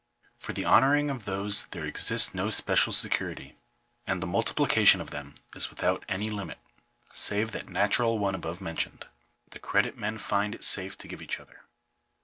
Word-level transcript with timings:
For 0.35 0.53
the 0.53 0.65
honouring 0.65 1.11
of 1.11 1.25
these 1.25 1.67
there 1.69 1.85
exists 1.85 2.33
no 2.33 2.49
special 2.49 2.91
security, 2.91 3.53
and 4.07 4.19
the 4.19 4.25
multiplication 4.25 4.99
of 4.99 5.11
them 5.11 5.35
is 5.53 5.69
without 5.69 6.03
any 6.09 6.31
limit, 6.31 6.57
save 7.13 7.51
that 7.51 7.69
natural 7.69 8.17
one 8.17 8.33
above 8.33 8.61
mentioned— 8.61 9.05
the 9.51 9.59
credit 9.59 9.95
men 9.99 10.17
find 10.17 10.55
it 10.55 10.63
safe 10.63 10.97
to 10.97 11.07
give 11.07 11.21
each 11.21 11.39
other. 11.39 11.65